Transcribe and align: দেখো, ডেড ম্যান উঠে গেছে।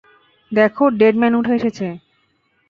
দেখো, 0.51 0.83
ডেড 0.99 1.15
ম্যান 1.19 1.33
উঠে 1.39 1.55
গেছে। 1.63 1.87